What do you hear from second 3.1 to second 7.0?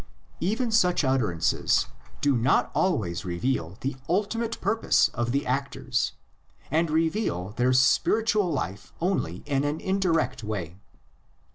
reveal the ultimate purpose of the actors, and